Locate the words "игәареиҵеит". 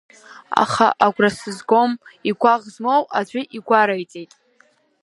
3.57-4.31